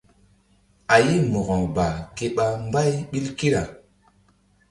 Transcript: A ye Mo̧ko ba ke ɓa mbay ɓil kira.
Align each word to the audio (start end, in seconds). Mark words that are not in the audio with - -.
A 0.93 0.95
ye 1.05 1.15
Mo̧ko 1.31 1.55
ba 1.75 1.87
ke 2.15 2.25
ɓa 2.35 2.45
mbay 2.67 2.91
ɓil 3.11 3.27
kira. 3.37 3.61